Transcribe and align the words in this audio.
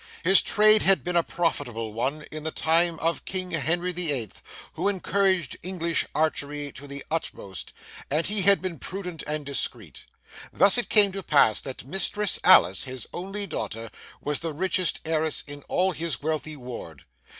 His 0.23 0.41
trade 0.41 0.81
had 0.81 1.03
been 1.03 1.15
a 1.15 1.21
profitable 1.21 1.93
one 1.93 2.23
in 2.31 2.41
the 2.43 2.49
time 2.49 2.97
of 2.97 3.23
King 3.23 3.51
Henry 3.51 3.91
the 3.91 4.11
Eighth, 4.11 4.41
who 4.73 4.87
encouraged 4.89 5.57
English 5.61 6.07
archery 6.15 6.71
to 6.71 6.87
the 6.87 7.03
utmost, 7.11 7.71
and 8.09 8.25
he 8.25 8.41
had 8.41 8.63
been 8.63 8.79
prudent 8.79 9.21
and 9.27 9.45
discreet. 9.45 10.07
Thus 10.51 10.79
it 10.79 10.89
came 10.89 11.11
to 11.11 11.21
pass 11.21 11.61
that 11.61 11.85
Mistress 11.85 12.39
Alice, 12.43 12.85
his 12.85 13.05
only 13.13 13.45
daughter, 13.45 13.91
was 14.19 14.39
the 14.39 14.53
richest 14.53 15.01
heiress 15.05 15.43
in 15.45 15.61
all 15.67 15.91
his 15.91 16.19
wealthy 16.19 16.55
ward. 16.55 17.05